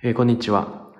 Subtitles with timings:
[0.00, 0.92] えーこんにちは。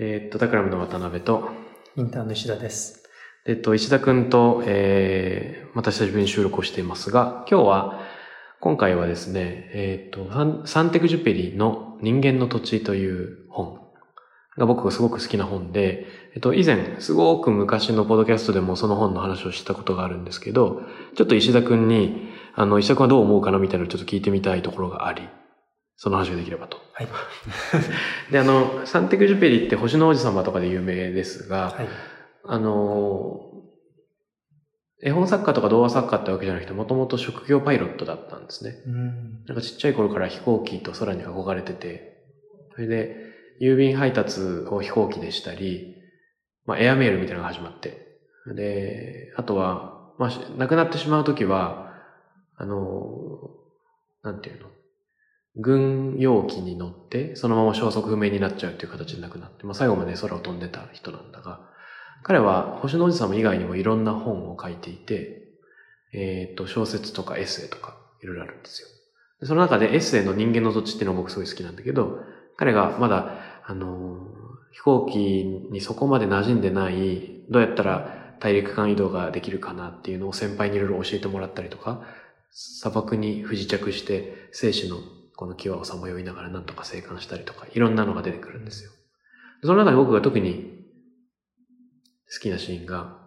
[0.00, 1.48] えーっと、タクラムの渡辺と、
[1.94, 3.04] インターンの石田です。
[3.46, 8.00] えっと、石田くんと、えー、また久しぶりに収録をしていますが、今日は、
[8.58, 13.78] 今回はですね、えーっと、サンサンテクジュペリの人間の土地という本
[14.58, 20.82] が僕がすごく好きな本で、えっと、以前、すごく昔のポッドキャストでもその本の話をしたことがあるんですけど、
[21.14, 25.28] ちょっと石田くんに、あの、石田くんはどう思うかなみたいなのをちょっと聞いてみたいところがあり、
[26.02, 26.78] その話ができればと。
[26.94, 27.08] はい。
[28.32, 31.88] で、あの、サンテクジュペリって星の王子様とかで有名ですが、はい。
[32.42, 33.38] あの、
[35.00, 38.82] 絵本作家とか童話作家ってわけじゃなくて、もともと職業パイロットだったんですね。
[38.84, 39.44] うん。
[39.44, 42.20] なんかちっちゃい頃から飛行機と空に憧れてて、
[42.74, 43.16] それで、
[43.60, 45.94] 郵便配達を飛行機でしたり、
[46.66, 48.18] まあ、エアメールみたいなのが始まって。
[48.52, 51.92] で、あとは、まあ、し亡くなってしまうときは、
[52.56, 53.38] あの、
[54.24, 54.68] なんていうの？
[55.56, 61.60] 軍用機に乗って、そのまま消息不明になっちゃうっていう形で亡くなって、まあ、最後まで空を飛んでた人なんだが、
[62.22, 65.42] 彼は星の王子様以外にもいろんな本を書いていて、
[66.14, 68.88] えっ、と、小説とかエッセイとかいろいろあるんですよ。
[69.46, 72.20] その中でエッセイの人間の土地っていうのが僕すごい好きなんだけど、
[72.56, 75.18] 彼がまだ、あのー飛行機
[75.70, 82.02] にそこまで馴染んでない、どうやったら大陸間移動ができるかなっていうのを先輩にいろいろ教えてもらったりとか、
[82.50, 84.96] 砂漠に不時着して生死の
[85.42, 88.92] この際をさまよいながらなんとか生還したりとか、いろんなのが出てくるんですよ。
[89.64, 90.84] その中で僕が特に
[92.32, 93.18] 好きなシーンが、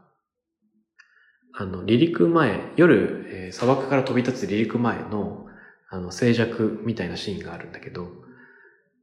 [1.53, 5.47] あの、離陸前、夜、えー砂漠から飛び立つ離陸前の、
[5.89, 8.07] あの、静寂みたいなシーンがあるんだけど、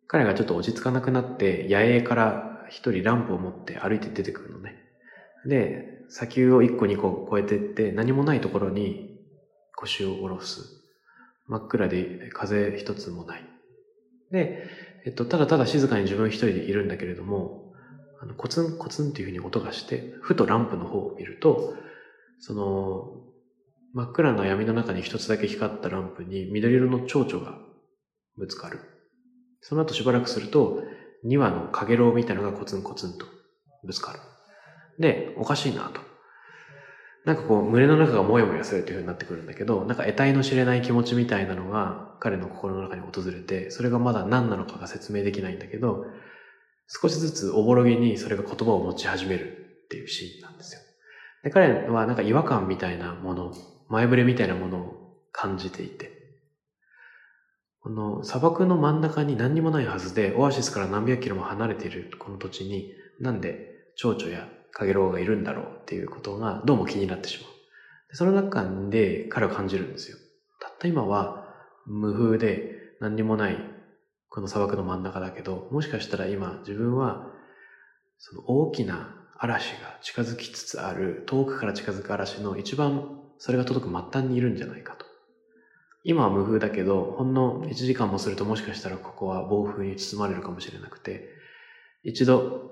[0.06, 4.77] 彼がちょっと落ち着かなくなって、野営から一人ランプを持って歩いて出てくるのね。
[5.44, 9.20] で、砂丘を一個二個越えてって、何もないところに
[9.77, 10.81] 腰を下ろす。
[11.47, 13.45] 真っ暗で風一つもない。
[14.31, 14.69] で、
[15.05, 17.73] えっと、ただただ静かに自分一人でいるんだけれども、
[18.20, 21.75] あのコツンコツンっていうふうに音がして、ふとランプの方を見ると、
[22.39, 23.05] その、
[23.95, 27.58] 真っ暗な闇の中に一つだけ光ったランプに緑色の蝶々が
[28.39, 28.81] ぶつかる。
[29.61, 30.83] その後しばらくすると、
[31.27, 33.27] 2羽の影楼みたいなのがコツンコツンと
[33.85, 34.20] ぶつかる。
[34.98, 36.01] で、おかしいなと。
[37.24, 46.00] なんかこう、胸の中がモヤモヤするっていう風になってくるんだけど、なんか得体の知れない気持ちみたいなのが彼の心の中に訪れて、それがまだ何なのかが説明できないんだけど、
[46.88, 50.83] 少しずつおぼろげにそれが言葉を持ち始めるっていうシーンなんですよ。
[51.42, 53.52] で、彼はなんか違和感みたいなもの、
[53.89, 54.96] 前触れみたいなものを
[55.33, 56.14] 感じていて、
[57.80, 62.86] この砂漠の真ん中に何にもないはずで、オアシスから何百キロも離れているこの土地に、
[63.18, 63.60] なんで
[63.94, 67.52] 蝶々やカゲロウがいるんだろうっていうことがどうも気になってしまう。
[68.14, 70.18] その中で彼は感じるんですよ。
[70.60, 71.46] たった今は
[71.86, 73.58] 無風で何にもない
[74.28, 77.30] この砂漠の真ん中だけど、もしかしたら今自分は
[78.18, 85.04] その大きな嵐が近づきつつある、遠くから近づく嵐の一番それが届く末端にいるんじゃないかと。
[86.04, 91.28] 今は無風だけど、ほんの1時間もするともしかしたらここは暴風に包まれるかもしれなくて、
[92.02, 92.70] 一度、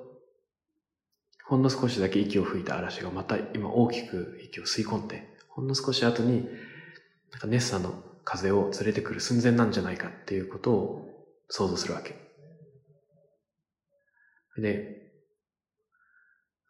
[1.51, 6.45] ほんの少しだけ息を吹いた嵐がまた今大きく息を吸い込んで、ほんの少し後に、
[7.33, 12.15] なんかネッサの風を連れてくる寸前なんじゃないかっていうことを想像するわけ。
[14.59, 15.11] で、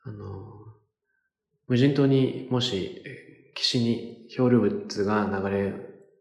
[0.04, 0.24] あの、
[1.68, 3.04] 無人島にもし、
[3.54, 5.74] 岸に漂流物が流れ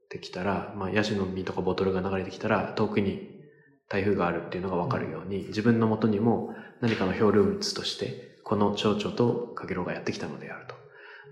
[0.10, 3.40] てきたら、まあ、ヤシの実とかボトルが流れてきたら、遠くに
[3.88, 10.76] 台風があるっていうのがわかるように、自分のもとにも何かの漂流物として、この蝶々とカゲロウがやってきたのであると。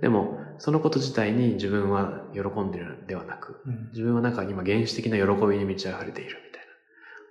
[0.02, 3.90] でも、そのこと自体に自分は喜んでいるのではなく、うん。
[3.90, 6.68] 自分はなんか今原始的な喜びに満ち溢れているみたいな。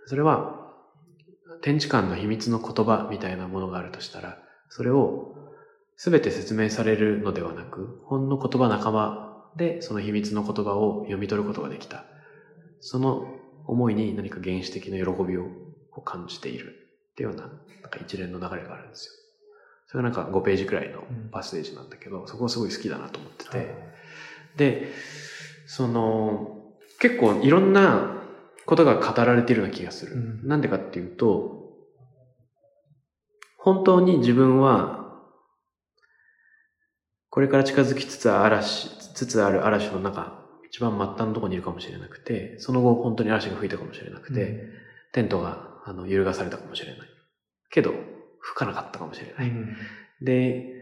[0.06, 0.75] それは、
[1.62, 4.38] 天地間の秘密の言葉みたいなものがあるとしたら、
[4.70, 5.36] それを
[5.96, 12.05] 全て説明されるのではなく、ほんの言葉仲間でその秘密の言葉を読み取ることができた。
[12.81, 13.25] その
[13.66, 15.46] 思いに何か原始的な喜びを
[16.05, 16.75] 感じている
[17.12, 17.52] っていうような、なん
[17.90, 19.25] か一連の流れがあるんですよ。
[19.87, 23.75] それがなんか5ページくらいのパステージなんだけど、そこがすごい好きだなと思ってて、
[24.56, 24.93] で、
[25.67, 28.23] その、結構いろんな
[28.65, 30.15] ことが語られているような気がする。
[30.15, 30.49] うん。
[30.49, 31.56] なんでかっていうと、
[33.59, 35.06] 本当に自分は、
[37.31, 44.65] これから近づきつつある嵐、つつある嵐の中、一番末端のところにいるかもしれなくて、その後本当に嵐が吹いたかもしれなくて、
[45.12, 47.09] テントがあの揺るがされたかもしれない。
[47.71, 47.93] けど、
[48.46, 49.48] 吹かなかったかもしれない。
[49.48, 49.76] うん。
[50.22, 50.72] で、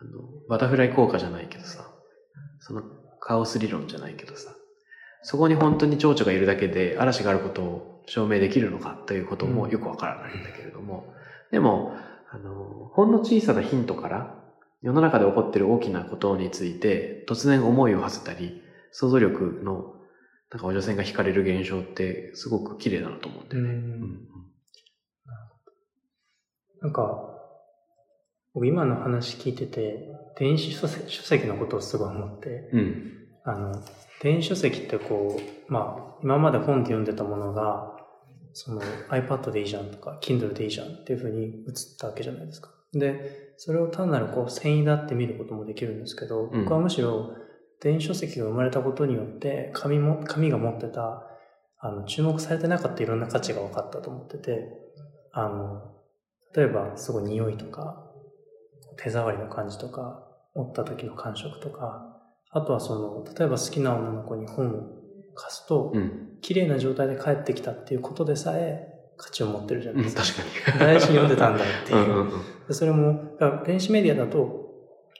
[0.00, 1.90] あの、バタフライ効果じゃないけどさ、
[2.60, 2.82] その
[3.20, 4.54] カオス理論じゃないけどさ、
[5.22, 11.12] そこに本当に蝶々がいるだけで嵐があることを証明できるのかということもよくわからないんだけれども、
[11.50, 11.96] でも、
[12.30, 14.36] あの、ほんの小さなヒントから
[14.82, 18.62] 世の中で起こっている大きなことについて突然思いを馳せたり、
[18.92, 19.94] 想像力の
[20.50, 23.68] なんか補助線が引かれる現象ってすごく綺麗だなと思うんだよね。
[23.70, 24.28] うん
[26.82, 27.28] なんか、
[28.54, 33.12] 僕今の話聞いてて、電子書籍のことをすごい思って、うん、
[33.44, 33.82] あの、
[34.20, 37.96] 電子書籍ってこう、まあ、今まで本で読んでたものが、
[38.52, 42.70] その iPad でいいじゃんとか、Kindle でいいじゃんっていうふうに映ったわけじゃないですか。
[42.92, 47.34] で、それを単なるこう繊維だって見ることもできるんですけど、僕はむしろ
[47.80, 51.24] 電子書籍が生まれたことによって、紙も、紙が持ってた、
[51.78, 54.68] あの、注目されてなかったいろんな価値が分かったと思ってて、
[55.32, 55.92] あの、
[56.54, 58.10] 例えばすごい匂いとか、
[58.96, 62.12] 手触りの感じとか、持った時の感触とか、
[62.50, 64.72] あとはその、例えば好きな女の子に本を
[65.34, 70.22] 貸すと、うん、綺麗な状態で帰ってきたっていうことでさえ価値を持ってるじゃないですか。
[70.22, 70.80] 確かに。
[70.80, 71.98] 大事に読んでたんだっていう。
[71.98, 74.62] うんうんうん、それも、電子メディアだと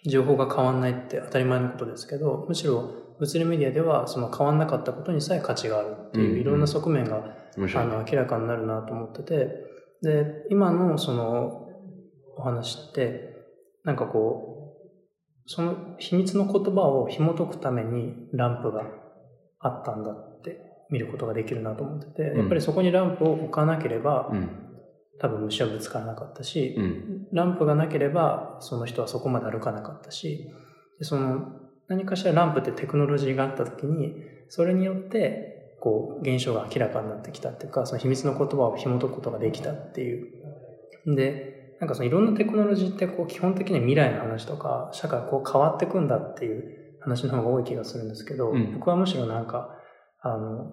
[0.05, 7.19] 情報が変わんないって当たり前のことですけど、むしろ物理メディアではその変わんなかったことにさえ価値があるっていういろんな側面が、
[7.57, 9.72] うんうん、あの明らかになるなと思ってて、
[10.03, 11.69] で、今のその
[12.37, 13.33] お話って、
[13.85, 14.63] なんかこう、
[15.47, 18.85] その秘密の言葉を紐解くためにランプが
[19.61, 20.61] あったんだって
[20.91, 24.51] 見ることができるなと思ってて、うん、やっぱりそこにランプを置かなければ、うん、
[25.21, 30.49] 多分虫はぶつからなかったし、うん、ランプがなければその人はそこまで歩かなかったし、
[30.99, 31.47] でその
[31.89, 34.15] 何かしらランプってテクノロジーがあった時に、
[34.49, 35.52] それによって
[35.83, 41.17] こう現象が明らかになってきたっていうか、その秘密の言葉を紐解くことができたっていう。
[41.17, 49.77] で、なんかそのいろんなテクノロジーってこう基本的には未来の話とか、社会こう変わっていくんだっていう話の方が多い気がするんですけど、うん、僕はむしろなんか、
[50.21, 50.73] あの、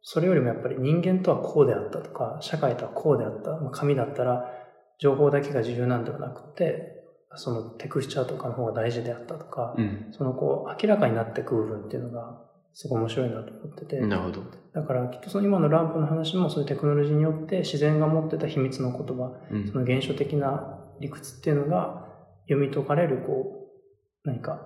[0.00, 3.50] それよりもやっぱり人間とはこうであったとか、社会とはこうであった。
[3.50, 4.50] まあ、紙だったら
[4.98, 6.94] 情報だけが重要なんではなくて、
[7.34, 12.40] そのテクスチャーとかの方が大事であったとか、うん、そのこう明らかになっていく部分っていうのが
[12.80, 13.98] すごい面白いなと思ってて。
[13.98, 14.42] なるほど。
[14.72, 22.06] だからきっとその今のランプの話もそういうテクノロジーによって自然が持ってた秘密の言葉、うん、その現象的な理屈っていうのが
[22.48, 23.66] 読み解かれるこ
[24.24, 24.60] う、何か、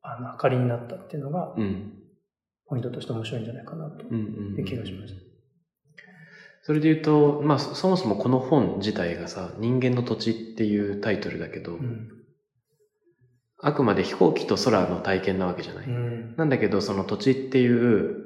[0.00, 1.54] あの、明かりになったっていうのが、
[2.66, 5.20] ポイントとして面白いんじゃないかなという気がしました。
[6.62, 12.17] それで言うと、まあ、そもそもこの本自体がさ、人間の土地っていうタイトルだけど、うん、
[13.60, 15.86] あくまで飛行機と空の体験なわけじゃない。
[15.86, 18.24] うん、なんだけど、その土地っていう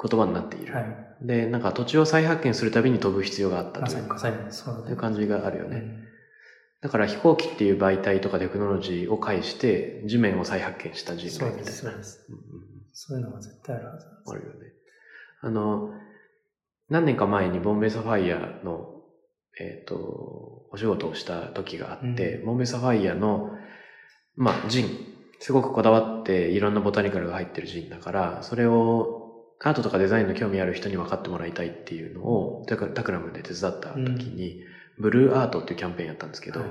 [0.00, 0.74] 言葉になっている。
[0.74, 0.86] はい、
[1.20, 5.76] で、なんか土地を再発見するたびに飛ぶ必要があったというか、そういう感じがあるよね。
[5.76, 6.04] うん、
[6.80, 11.64] だから飛行機っていう媒体とかテクノロジーを介して地面を再発見した人類みたいな。
[11.64, 12.26] そうです、そうです。
[12.94, 14.72] そういうのが絶対あるはずあるよね。
[15.42, 15.90] あの、
[16.88, 19.02] 何年か前にボンベイサファイアの、
[19.60, 23.50] えっ、ー、と、お仕事をした時があって、うん、ボンベイサファイアの
[24.36, 25.12] まあ、ジン。
[25.40, 29.22] すごくこだわっていろんなボタニカルが入ってるジンだから、それを
[29.58, 34.60] アートとかデザインの興味ある人に分かってもらいたいっていうのを、タクラムで手伝った時に、
[34.98, 36.68] ブルーアートっていうキャンペーンやったんですけど、はい、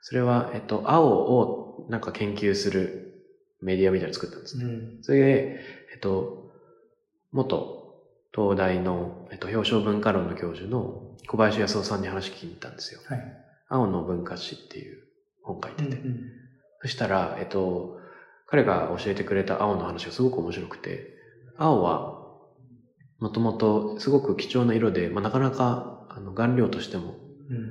[0.00, 3.24] それは、えっと、青をなんか研究する
[3.60, 4.64] メディアみたいなの作ったんですね。
[4.64, 5.60] うん、それで、
[5.92, 6.52] えっと、
[7.32, 8.00] 元
[8.32, 13.00] 東大の、えっと、表彰文化論の教授の小林康夫さんに話聞きに行ったんですよ。
[13.06, 13.22] はい、
[13.68, 15.04] 青の文化史っていう
[15.42, 15.96] 本書いてて。
[16.00, 16.43] うんうん
[16.84, 17.98] そしたら、えっと、
[18.46, 21.14] 彼が教えてくれた青の話がすごく面白くて、
[21.56, 22.20] 青は、
[23.20, 27.14] もともとすごく貴重な色で、まあ、なかなかあの顔料としても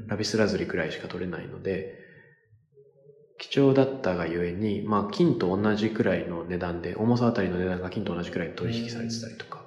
[0.07, 1.93] ラビスラズリくらいしか取れないので、
[3.37, 9.63] 貴重だったがゆえに、まあ、金と同じくらいの値段で、重さあたりの値段が金と同じくらい取引されてたりとか、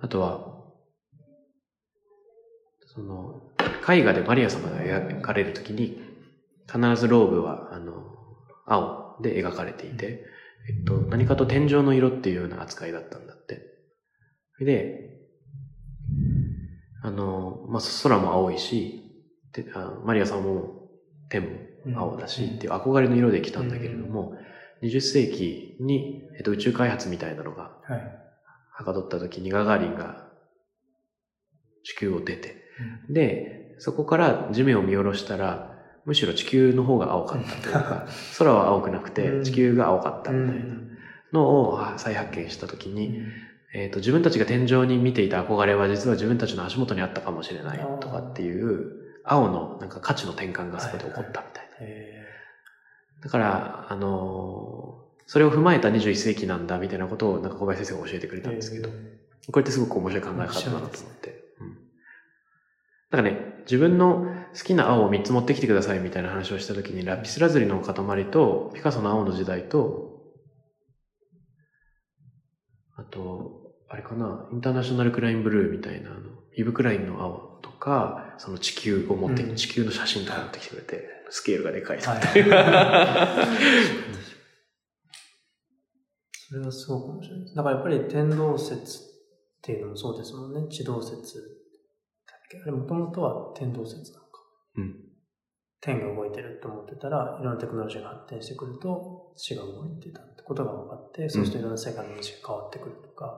[0.00, 0.46] あとは、
[2.94, 3.34] その、
[3.90, 5.98] 絵画でマリア様が描かれるときに、
[6.72, 8.23] 必ずローブは、あの、
[8.66, 10.24] 青で描かれていて、
[10.68, 13.62] えっと、何かと天井の色っていうような扱いだったんだって。
[14.60, 15.20] で、
[17.02, 19.00] あの、まあ、空も青いし、
[19.52, 20.88] であマリアさんも
[21.28, 24.34] 天も青だし、っていう憧れの色で来たんだけれども、
[24.82, 27.72] 20世紀に、えっと、宇宙開発みたいなのが、
[28.72, 30.24] はかどった時にガガーリンが
[31.84, 32.56] 地球を出て、
[33.08, 35.73] で、そこから地面を見下ろしたら、
[36.04, 38.06] むしろ地球の方が青かったというか、
[38.38, 40.76] 空は青くなくて地球が青かったみたいな
[41.32, 43.22] のを再発見したときに、
[43.72, 52.24] えっ、と、自分たちが天井に見ていた憧れは実は自分たちの足元にあったかもしれないとかっていう、青のなんか価値の転換がそこで起こったみたいな。
[53.22, 58.90] だから、あのそれを踏まえた21世紀なんだみたいなことをなんか小林先生が教えてくれたんですけど、
[59.50, 61.44] これってすごく面白い考え方だなと思って。
[63.10, 63.22] なん。
[63.24, 67.94] かね、自分の好きな青を3つ持ってきてくださいみたいな話をしたときに、ラピスラズリの塊
[68.26, 70.22] と、ピカソの青の時代と、
[72.96, 76.20] あと、あれかな、インターナショナルクラインブルーみたいな、あの、
[76.56, 82.06] イブクラインの青とか、その地球を持って、うん、地球の写真とか持ってきてくれて、スケールがでかいって
[86.46, 87.54] それはすごく面白いです。
[87.56, 89.02] だからやっぱり天動説っ
[89.62, 90.68] ていうのもそうですもんね。
[90.68, 91.40] 地動説
[92.62, 94.23] あれもともとは天動説な。
[94.76, 94.94] うん。
[95.80, 103.34] 天が動いてると思ってたら、いろんなテクノロジーが発展してくると、地が動いてたってことが分かって、そうするといろんな世界の認識が変わってくるとか、やっ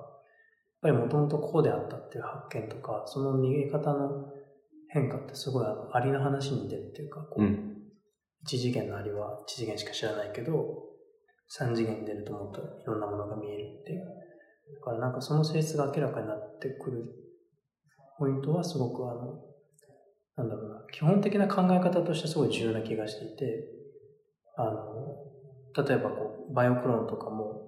[0.82, 4.32] ぱりもともとこうであったっていう発見とか、その逃げ方の
[4.88, 7.76] 変化ってすごいあの、ありの話に出るっていうか、こう、うん、
[8.42, 10.86] 一次元のありは一次元しか知らないけど、
[11.48, 14.00] 三次元に出るともっといろんなものが見えるっていう。
[14.00, 17.04] だからなんかその性質が明らかになってくる
[18.18, 19.45] ポイントはすごくあの、
[20.36, 23.64] なんだろうな、基本的な考え方としてすごい重要な気がしていて、
[24.56, 27.66] あの、例えばこう、バイオクローンとかも、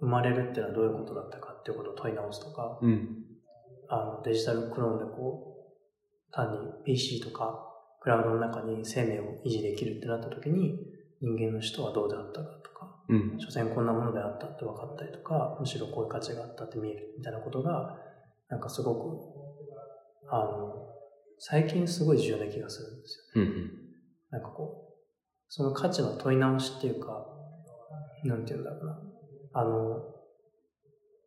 [0.00, 3.24] 生まれるっていうのはどういうことだったかっていうことを問い直すとか、うん、
[3.88, 5.56] あのデジタルクローンでこ
[6.30, 7.64] う、単に PC とか
[8.00, 10.78] クラウドの中に生命を維持できるってなった時に、
[11.22, 17.96] 人間の人はどうであったかとか、うん、所詮こんなものであったって分かったりとか、むしろこういう価値があったって見えるみたいなことが、
[18.50, 19.44] なんかすごく
[20.30, 20.93] あの、
[21.38, 23.70] 最近すごい重要な気がするんですよ、うんうん。
[24.30, 24.94] なんかこう、
[25.48, 27.26] その価値の問い直しっていうか、
[28.24, 28.98] なんて言うんだろうな。
[29.52, 30.14] あの、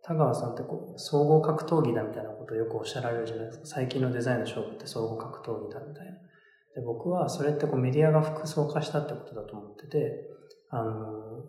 [0.04, 3.66] 田川さんってこう、総合格闘技だみたいなことをよくおっしゃられるじゃないですか。
[3.66, 6.12] 最近のデザインの勝負って総合格闘技だみたいな。
[6.76, 10.30] で僕はそれってこうメディアが複層化したってことだと思ってて、
[10.70, 11.46] あの、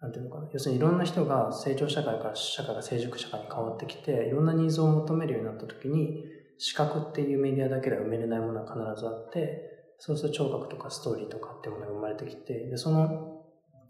[0.00, 0.48] なんていうのかな。
[0.52, 6.24] 要するにいろんな人が成長社会から社会が成熟社会に変わってきて、いろんなニーズを求めるようになった時に、
[6.64, 9.62] 視覚っていうメディアだけでは埋めれないものは必ずあって、
[9.98, 13.42] そうすると聴覚とかストーリーとかっていうものが生まれてきて、で、その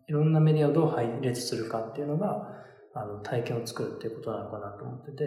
[0.09, 2.49] いろんなメディアをどう配列するかっていうのが、
[2.95, 5.25] あの、体験を作るっていうことなのかなと思ってて、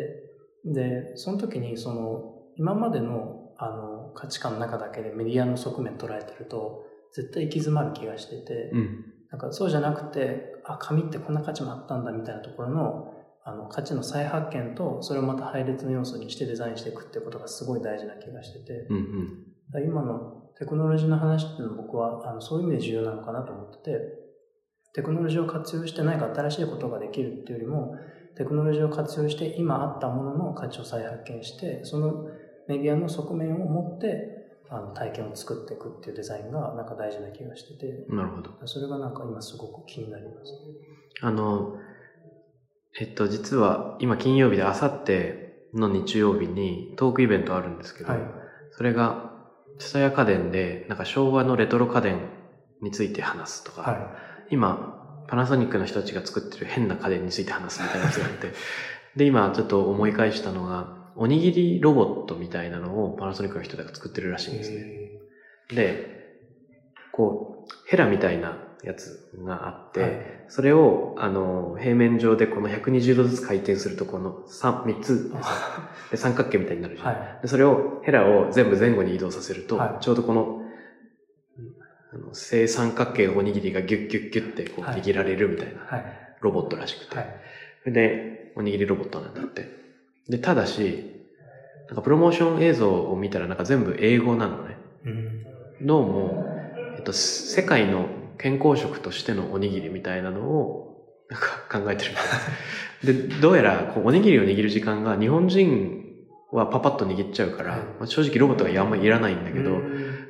[0.74, 6.84] で、その時にその、今までのあの価値観の中だけでメディアの側面捉えてると、
[7.14, 13.14] 絶対行き詰まる気がしてて、うん、なんかそうじゃなくて、あ、紙ってこんな価値もあったんだみたいなところの
[13.48, 18.98] あの価値の再発見とそれをまた配列の要素にしてデザインしていくってことがすごい大事な気がしてて、うん
[19.74, 24.26] うん、今のテクノロジーの話っていうのは僕はあのそういう意味で重要なのかなと思ってて。
[24.96, 27.98] テクノロジーを活用して何か新しいことができるっていうよりも
[28.38, 32.28] テクノロジーを活用して今あったものの価値を再発見してその
[32.70, 38.06] メディアの側面を持ってあの体験を作っていくっていうデザインがなんか大事な気がしてて。
[38.10, 38.52] なるほど。
[38.66, 40.52] それがなんか今すごく気になります、
[41.22, 41.76] あの
[43.00, 48.22] えっと、実は今金曜日であさっての日曜日にトークイベントあるんですけど、はい、
[48.72, 49.34] それが、
[49.78, 52.30] 蔦屋家電で、なんか昭和のレトロ家電
[52.82, 54.00] について話すとか、はい、
[54.52, 58.54] 今、パナソニックの人たちが作ってる変な家電について話すみたいなやつがあって、
[59.18, 64.86] で、今ちょっと思い返したのが、おにぎりロボットみたいなのをパナソニックの人が作ってるらしいんですね。
[65.74, 66.16] で、
[67.12, 70.12] こう、ヘラみたいなやつがあって、はい、
[70.48, 75.34] それを、あの、平面上でこの120度ずつ回転すると、この3、3つ
[76.12, 77.48] で三角形みたいになるじゃん、はい、で。
[77.48, 80.62] それを、ヘラを全部前後に移動させると、はい、ちょうどこの、
[82.14, 85.82] あの正三角形のおにぎりがギュッギュッギュッってこう握られるみたいな
[86.40, 87.18] ロボットらしくて。
[87.82, 89.68] それで、おにぎりロボットなんだって。
[90.30, 91.12] で、ただし、
[91.88, 94.78] なんかプロモーション映像を見たらなんか全部英語なのね。
[95.06, 95.46] うん、
[95.82, 96.46] どうも、
[96.98, 100.92] えっと、世界の健康食としてのおにぎりみたいなのを、
[101.30, 106.06] なんか考えてるみたいで、どうやら、こう、おにぎりを握る時間が日本人
[106.52, 109.82] はパパッと握っちゃうから、まあ、正直ロボットがあんまりいらないんだけど、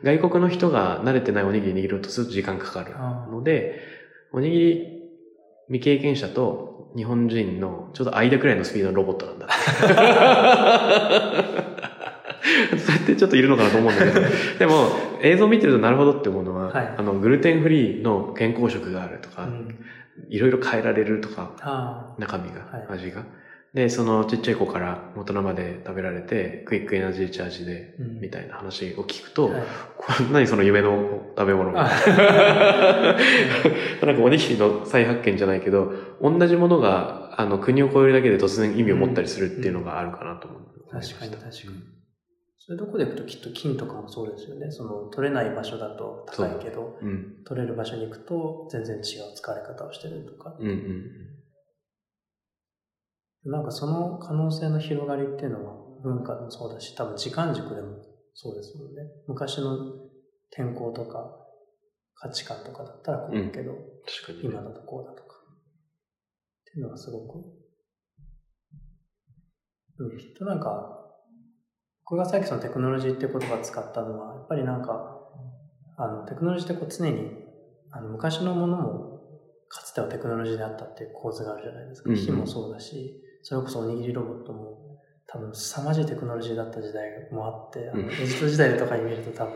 [0.04, 2.94] 外国の人が慣れてないおにぎり握るとすると時間かかる
[3.32, 3.80] ので、
[4.32, 4.96] おにぎり
[5.68, 9.48] 未経験者と日本人のちょうど間くらいのスピードのロボットなんだ。
[12.78, 14.22] そうやってちょっといるのかなと思うんだけど、
[14.60, 14.90] でも
[15.22, 19.50] 映像見てるとなるほどって思うのは、はい、あの、グルテンフリーの健康食があるとか、
[20.30, 23.24] いろいろ変えられるとか、中身が、はい、味が。
[23.76, 29.64] で、そのちっちゃい子から大人まで食べられて、クイックエナジーチャージで、みたいな話を聞くと、はい、
[29.98, 31.84] こんなにその夢の食べ物が。
[34.02, 40.62] なんかおにぎりの再発見じゃないけど、同じものが、あの、国を越えるだけで突然意味を持ったりするっていうのがあるかなと思う。
[40.92, 41.96] 確かに確かに。
[42.68, 44.72] そういうとこで行くときっと金とかもそうですよね。
[44.72, 49.04] その取れない場所だと高いけど、うん、取れる場所に行くと全然違う
[49.36, 50.56] 使われ方をしてるとか。
[50.60, 51.04] うんうん
[53.48, 58.00] なんかその可能性の広がりっていうのは文化でもそうだし、多分時間軸でも
[58.34, 59.04] そうですもんね。
[59.28, 59.78] 昔の
[60.50, 61.46] 天候とか
[62.16, 65.36] 価値観とかだったらこうだけど、うん、確かに、今だとこうだとか。
[65.36, 67.38] っていうのはすごく、
[70.00, 71.05] うん、きっとなんか、
[72.08, 75.20] 僕がさっきそのテクノロジーって言葉を使ったのは、やっぱりなんか、
[75.98, 77.32] あの、テクノロジーってこう常に、
[77.92, 79.16] あの、昔のものも、
[79.68, 82.14] かつてはテクノロジーであったっていう構図があるじゃないですか。
[82.14, 89.54] 火もそうだし、それこそおにぎりロボットも、多分凄まじいテクノロジーだった時代もあって、あのエジプト時代とかに見ると多分、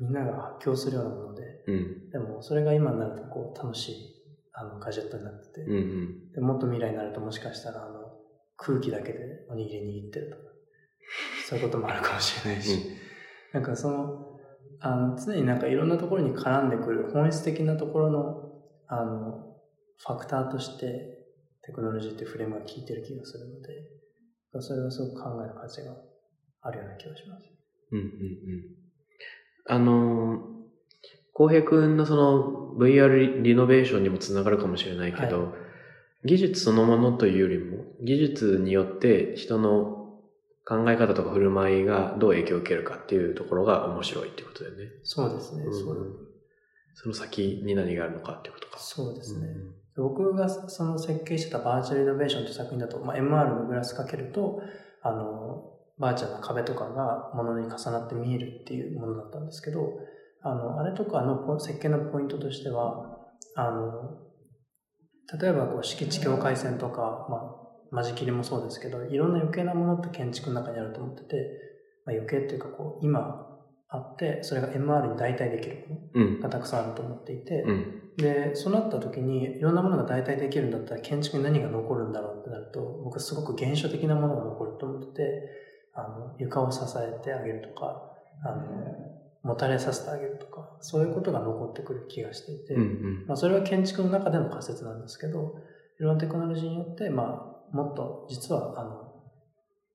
[0.00, 3.94] みんなが発狂するようなもので、うん、でもそれが今になるとこう楽しい
[4.54, 8.00] あのガジェットになってて、うんうん、でもっと未来になるともしかしたらあの
[8.56, 9.18] 空気だけで
[9.50, 10.49] おにぎり握ってるとか、
[11.46, 12.74] そういうこともあるかもしれないし、
[13.54, 14.26] うん、なんかその、
[14.80, 18.50] あの常になんかいろんなところに絡んでくる本質的なところの
[18.88, 19.50] あの
[19.98, 21.20] ファクターとして
[21.62, 25.94] テクノロジーってフレームが効いてる気がするので、それはすごく考える価値が
[26.62, 27.44] あるような気がします。
[27.92, 28.14] うんうんうん。
[29.66, 30.40] あの、
[31.32, 35.48] 浩平君のその VR リノベーションにもつながるかもしれないけど、は
[36.24, 39.99] い、技術そのものというよりも、技術によって人の
[40.64, 44.84] 考え方とか振る舞いがどう影響を受けるかっていうところが面白いってことだよね。
[45.02, 45.64] そうですね。
[45.64, 46.30] うん、そう
[46.94, 48.78] その先に何があるのかってことか。
[48.78, 49.48] そうですね。
[49.96, 54.60] うん、僕がその設計してたバーチャルイノベーションという作品だと、まあ、MR のグラスかけると、
[55.02, 59.86] あの、バーチャルな壁とかが物に重なって見えるっていうものだったんですけど、
[60.42, 63.18] あの、あれとかの設計のポイントとしては、
[63.56, 64.30] あの、
[65.40, 71.36] 例えばこう敷地境界線とか、まあ、間仕切りもそうですけど、いろんな余計なものって建築の中にあると思ってて、
[72.06, 73.46] まあ、余計っていうかこう、今
[73.88, 85.22] あって、それが MR に代替できるものがたくさんあると思っていて、うん、で、そうなった時に、いろんなものが代替できるんだったら建築に何が残るんだろうってなると、僕はすごく原初的なものが残ると思ってて、
[85.94, 88.12] あの、床を支えてあげるとか、
[88.44, 88.62] あの、
[89.42, 95.54] もたれさせてあげるとか、そういうことが残ってくる気がしていて、うんうん、まあ、それは建築の中での仮説なんですけど、
[95.98, 99.10] いろんなテクノロジーによって、まあ、もっと実は、あの、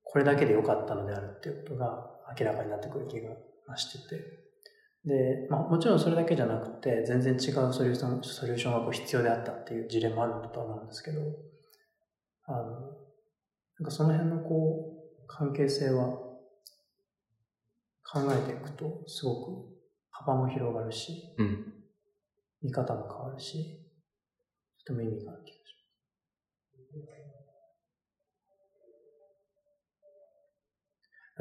[0.03, 2.09] これだけで良かったのであるっていうことが
[2.39, 4.45] 明らかになってくる気がしてて、
[5.05, 7.39] で、まあ、もちろんそれだけじゃなくて、全然違う
[7.73, 11.21] ソリューションソリューションがこう必要であったっていう事例もあるんだと思うんですけど、
[12.47, 16.09] あの、なんかその辺のこう、関係性は
[18.03, 19.75] 考えていくと、すごく
[20.11, 21.73] 幅も広がるし、うん、
[22.61, 23.85] 見方も変わるし、
[24.85, 25.85] とても意味がある気がします。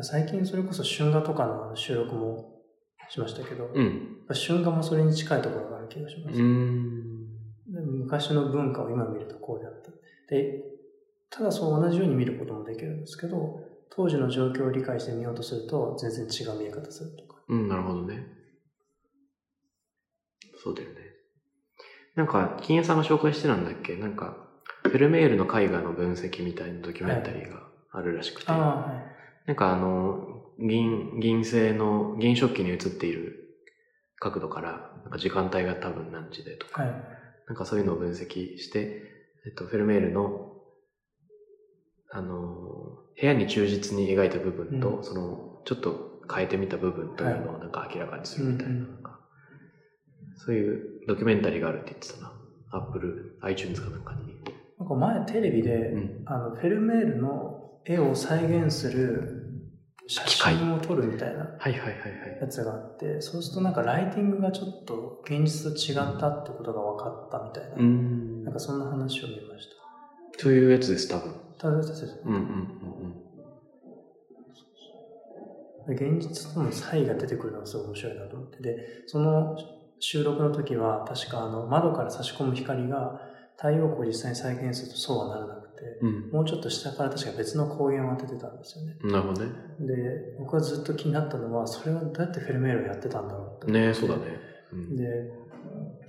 [0.01, 2.61] 最近それこそ春画とかの収録も
[3.09, 6.39] しましたけど、うん、春画もそれに近いところがある気がします。
[7.69, 9.91] 昔の文化を今見るとこうであった。
[10.35, 10.63] で、
[11.31, 17.41] ただそう同じように見ることもできるんですけど、当時の状況を理解してみようとすると、全然違う見え方するとか。
[17.49, 18.27] うん、なるほどね。
[20.63, 20.97] そうだよね。
[22.17, 23.97] なんか、金谷さんが紹介してたんだっけ？
[23.97, 24.37] なんか、
[24.83, 28.51] フェルメールの絵画の分析みたいなドキュメンタリーがあるらしくて。
[28.51, 29.13] はい、
[29.47, 33.57] なんかあの、銀、銀製の、銀食器に映っている
[34.19, 36.93] 角度から、なんか時間帯が多分何時でとか、はい、
[37.49, 39.03] なんかそういうのを分析して、
[39.47, 40.55] えっと、フェルメールの
[42.15, 49.19] あの、部屋に忠実に描いた部分と、うん、その、ちょっと変えてみた部分というのをなんか明らかにするみたいな、なんか、
[50.37, 52.33] そういうドキュメンタリーがあるって言ってたな。
[52.71, 54.37] アップル、iTunes かなんかに。
[54.79, 59.34] なんか前テレビで、うん、あの、フェルメールの絵を再現する
[60.07, 61.59] 写真を撮るみたいな
[62.40, 70.43] やつがあって、そうするとなんかライティングがちょっと現実と違ったってことが分かったみたいな、うん、なんかそんな話を見ました。
[70.43, 71.35] そういうやつです、多分。
[71.59, 73.25] ただですうんうんうん
[75.87, 78.62] 現実との差異が出てくるのがすごい面白いなと思って。
[78.62, 79.57] で、その
[80.01, 83.21] 収録の時は、確かあの、窓から差し込む光が
[83.57, 85.63] 太陽光を実際に再現するとそうはならなく
[86.33, 88.97] もうちょっと下から確か別の光源を当ててたんですよね。
[89.03, 89.53] なるほどね。
[89.81, 94.23] で、僕はずっと気になったのは、それはどうやってフェルメールをやってたんだろうってねそうだね。
[94.73, 95.05] うん、で、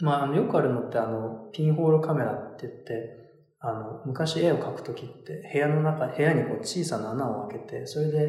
[0.01, 3.25] まあ、よくあるのって、あの、ピンホールカメラって言って、
[3.59, 8.27] あの、昔絵を描くときって部屋の中、部屋にこう小さな穴を開けて、それで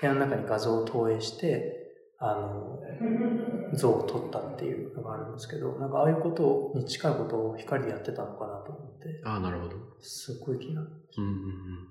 [0.00, 1.75] 部屋の中に画像を投影して、
[2.18, 2.80] あの、
[3.74, 9.20] 像を撮ったっていうのがあるんですけど、なんかああいうことに近いことを光でやってたのかなと思って。
[9.24, 9.76] ああ、なるほど。
[10.00, 10.88] すっごい気になる。
[11.18, 11.88] うんうんうん。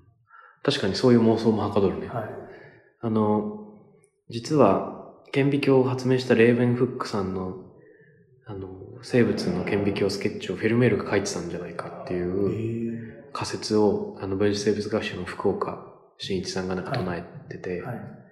[0.62, 2.08] 確かにそういう妄想もはかどるね。
[2.08, 2.28] はい。
[3.00, 3.68] あの、
[4.28, 7.66] 実は顕微鏡を発明したレーベンフックさんの
[8.48, 8.68] あの、
[9.02, 18.25] 生物の顕微鏡スケッチをフェルメールが書いてたんじゃないかっていう仮説を、あの、分子生物学者の福岡伸一さんがなんか唱えてて、はいはい、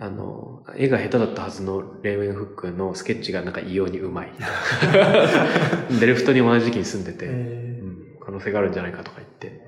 [0.00, 4.32] あの、絵が下手だったはずのレーウェンフックのスケッチがなんか異様にうまい。
[6.00, 9.60] デルフトに同じ時期に住んでて、うん、可能性があるんじゃないかとか言って、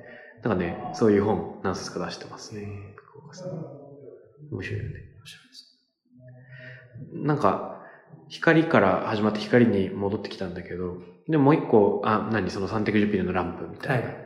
[0.45, 2.95] なんかね、そういう本何冊か出してますね。
[4.53, 4.91] 面白いよね。
[4.91, 5.81] 面白いです。
[7.13, 7.83] なんか、
[8.29, 14.05] 光から始まって光に戻ってきたんだけど、でももう一個、あ、何そのサンテクジュピルのランプみたいな。
[14.07, 14.17] はい、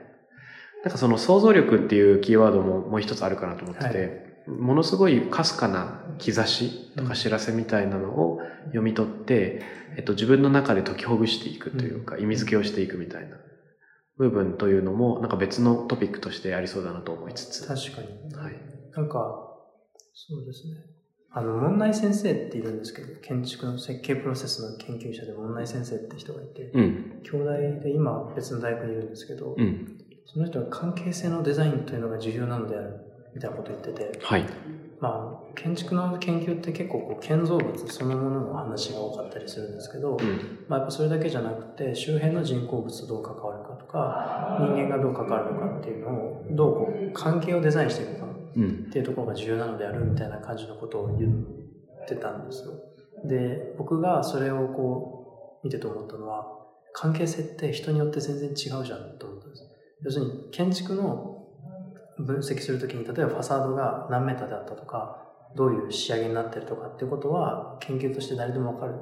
[0.84, 9.62] なんかその想像力っていうキーワードももう一つあるかなと思ってて、はい、ものすごいかすかな兆しとか知らせみたいなのを読み取って、
[9.96, 13.36] えっと、自分の中で解きほぐしていくというか、意味付けをしていくみたいな
[14.18, 17.66] 部分というのも、なんか別のトピックとしてありそうだなと思いつつ。
[17.66, 18.34] 確かに。
[18.34, 18.54] はい。
[18.94, 19.44] なんか、
[20.12, 20.94] そうですね。
[21.36, 33.00] あの、門内先生っているんですけど、建築の設計プロセスの研究者で門内先生って人がいて、うん、兄弟で今別の大学にいるんですけど、うん、その人は関係性のデザインというのが重要なのである、
[33.34, 34.44] みたいなことを言ってて、はい。
[35.00, 52.72] まあ、建築の研究って結構こう建造物そのものの話が多かったりするんですけど、うん、まあ、やっぱそれだけじゃなくて周辺の人工物とどう関わるかとか人間がどう関わるのかっていうのをどうこう関係をデザインしていくかっていうところが重要なのであるみたいな感じのことを言ってたんですよ。
[53.24, 56.46] で、僕がそれをこう見てて思ったのは、
[56.92, 59.62] 関係性って人によって全然違うじゃんと思ったんです。
[60.04, 61.33] 要するに建築の
[62.18, 65.22] 分析するときに、例えばファサードが何メーターであったとか、
[65.56, 68.94] どういう仕上げになってるとかっていうことは研究として誰でもわかる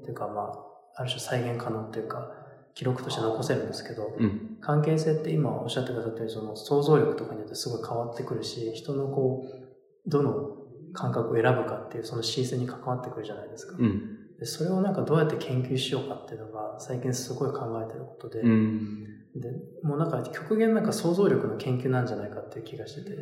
[0.00, 0.52] っていうか、ま
[0.96, 2.32] あ、ある種再現可能っていうか、
[2.74, 10.56] 記録として残せるんですけど、うん、関係性って今おっしゃってくださったようにその想像力とかによってすごい変わってくるし人のこうどの
[10.94, 19.50] 感覚を選ぶかっていうその申請に関わってくるじゃないですか、うん、でそれをなんかどうやって研究しようかっていうのが最近すごい考えてることで、うん、で
[19.82, 23.16] もうなんか極限なんか想像力の研究なんじゃないかっていう気がしてて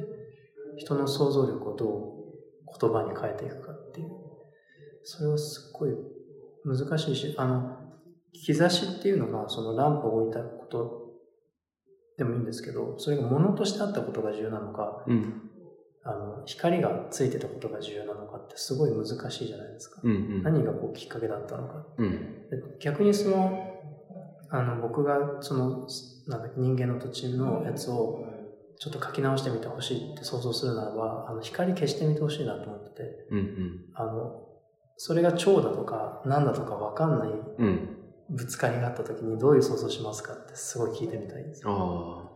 [0.77, 4.09] 人の想像力をどう言葉に変えていくかっていう
[5.05, 5.91] それはすっごい
[6.65, 7.81] 難しいしあの
[8.33, 11.11] 兆しっていうのが、そのランプを置いたこと
[12.17, 15.51] でもいいんですけど、それが物としてあったことが重要なのか、うん、
[16.05, 20.01] あの光がついてたことが重要なのかってすごい難しいじゃないですか。
[20.05, 21.87] うんうん、何がこうきっかけだったのか。
[21.99, 22.45] うん、
[22.81, 23.67] 逆にその、
[24.51, 25.87] あの僕がその
[26.27, 28.25] なんだ人間の土地のやつを
[28.79, 34.47] ちょっと書き直してみてほしいって想像するならば、あの光消してみてほしいなと思ってて、うんうん、あの
[34.97, 37.29] それが蝶だとか何だとかわかんない
[38.31, 41.63] ぶつかりがあった時にどういう想像しますかってすごい聞いてみたいです。
[41.67, 42.31] ああ。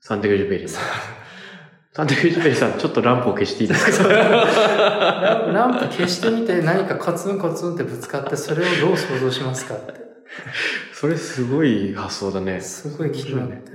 [0.00, 0.68] サンテグジュベリー。
[0.68, 4.08] サンテグジュベリーさん、ちょっとランプを消していいですか？
[4.08, 10.05] ランプ消してみて何かカツンカツンってぶつかってそれをどう想像しますかって。
[10.92, 12.60] それすごい発想だね。
[12.60, 13.72] すごい気になって。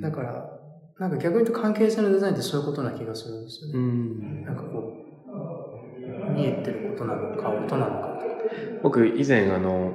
[0.00, 0.60] だから、
[0.98, 3.72] なんか逆に言うと関係性のデザインってそういうことな気がするんですよね。
[3.74, 4.92] うん、なんかこ
[6.28, 8.22] う、見えてることなのか、音なのか
[8.82, 9.92] 僕、以前あの、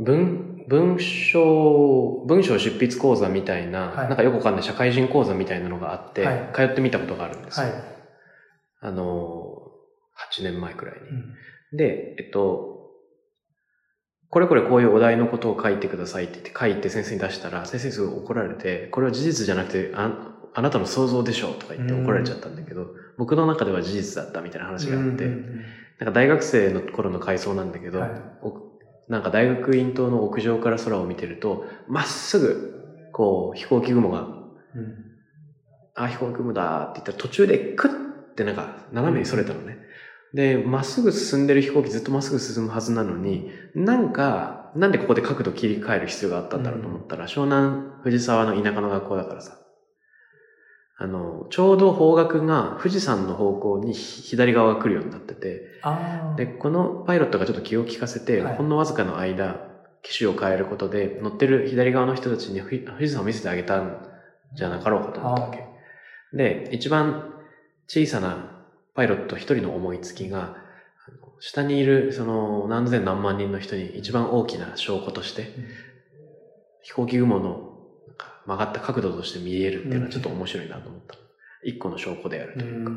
[0.00, 7.66] 文、文章、文章執筆講座みたいな、はい、なんかよくわかんない社会人講座みたいなのがあって、はい、通ってみたことがあるんですよ。
[7.66, 7.74] はい、
[8.80, 9.70] あの、
[10.38, 11.12] 8年前くらいに、う
[11.74, 11.76] ん。
[11.76, 12.73] で、えっと、
[14.34, 20.10] これこれこういうお題のことを書いてくださいって言って書いて先生に出したら、先生すごい怒られて、これは事実じゃなくて、あ
[20.52, 25.38] あなたの想像でしょとか言って怒られちゃったんだけど、僕の中では事実だったみたいな話があって、なん
[26.06, 28.10] か大学生の頃の回想なんだけど、はい、
[29.06, 34.96] なんか大学院棟の屋上から空を見てると、まっすぐ、こう、飛行機雲が、うん、
[35.94, 39.78] あ、飛行機雲だって言ったら途中でクッってなんか斜めにそれたのね。
[40.34, 49.56] で、まっすぐ進んでる飛行機ずっとまっすぐ進むはずなのに、なんか、なんでここで角度切り替える必要があったんだろうと思ったら、うん、湘南藤沢の田舎の学校だからさ、
[50.96, 55.62] あの、ちょうど方角が富士山の方向に左側が来るようになってて、
[56.36, 59.68] で、このパイロットがちょっと気を利かせて、はい、ほんのわずかの間、
[60.02, 64.04] 機種を変えることで、乗ってる左側の人たちに富士山を見せてあげたん
[64.56, 65.64] じゃなかろうかと思ったわけ。
[66.36, 67.34] で、一番
[67.86, 68.53] 小さな
[68.94, 70.56] パイロット一人の思いつきが、
[71.40, 75.54] 下にいるその何千何万人の人に一番大きな証拠として、
[76.82, 77.74] 飛行機雲の
[78.46, 81.16] 曲がった角度として見えるっていうのはちょっと面白いなと思った。
[81.64, 82.92] 一個の証拠であるというか。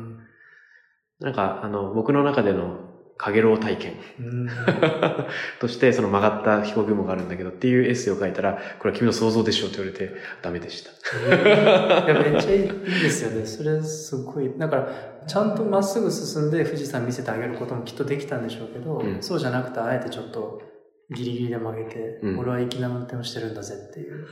[1.20, 2.87] なんか、あの、僕の中での
[3.18, 3.94] かげろう体験
[5.60, 10.90] として、その曲がった飛行雲があるんだけどっていうエッセイを書いたら、これは君の想像でしょって言われて、ダメでした。
[11.18, 13.44] いや、めっちゃいいですよね。
[13.44, 14.52] それすごい。
[14.56, 14.88] だから、
[15.26, 20.62] ちゃんとまっすぐ進んで富士山見せてあげることもきっとできたんでしょうけど、うん、そうじゃなくて、あえてちょっと
[21.10, 24.26] ギリギリで曲げて、うん、俺は粋な運転をしてるんだぜっていう。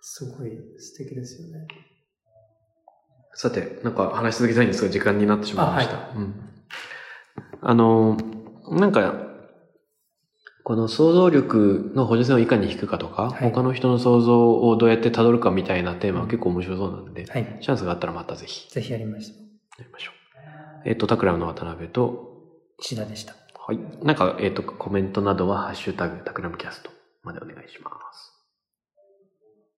[0.00, 1.66] すごい素敵ですよね。
[3.34, 5.94] さて、なんか話し続けたいんですが、時間になってしまいました。
[5.94, 6.34] あ,、はい、うん、
[7.60, 8.16] あの、
[8.70, 9.14] なんか、
[10.64, 18.68] この想像力の補助線をいかに引くかとか、はい、他の人の想像をどうやって辿るかみたいなテーマは結構面白そうなんで、はい、チャンスがあったらまたぜひ。
[18.70, 19.82] ぜひやりましょう。
[19.82, 20.26] やりましょう。
[20.84, 22.32] えっ、ー、と、タクラムの渡辺と、
[22.80, 23.34] 石田でした。
[23.58, 23.78] はい。
[24.02, 26.90] なんか、えっ、ー、と、コメントなどは、ハッシュタグ、タクラムキャスト
[27.22, 28.35] までお願いします。